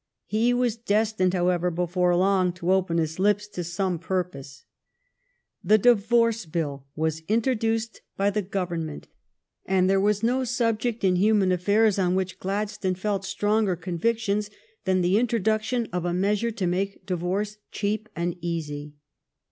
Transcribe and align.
He 0.25 0.51
was 0.51 0.77
destined, 0.77 1.35
however, 1.35 1.69
before 1.69 2.15
long 2.15 2.53
to 2.53 2.71
open 2.73 2.97
his 2.97 3.19
lips 3.19 3.47
to 3.49 3.63
some 3.63 3.99
purpose. 3.99 4.65
The 5.63 5.77
Divorce 5.77 6.47
Bill 6.47 6.87
was 6.95 7.21
introduced 7.27 8.01
by 8.17 8.31
the 8.31 8.41
Government, 8.41 9.07
and 9.63 9.87
there 9.87 9.99
was 10.01 10.23
no 10.23 10.43
subject 10.43 11.03
in 11.03 11.17
human 11.17 11.51
affairs 11.51 11.99
on 11.99 12.15
which 12.15 12.39
Gladstone 12.39 12.95
felt 12.95 13.25
stronger 13.25 13.75
convictions 13.75 14.49
than 14.85 15.01
the 15.01 15.19
introduction 15.19 15.87
of 15.93 16.03
a 16.03 16.13
measure 16.15 16.49
to 16.49 16.65
make 16.65 17.05
divorce 17.05 17.57
cheap 17.71 18.09
and 18.15 18.35
easy. 18.41 18.95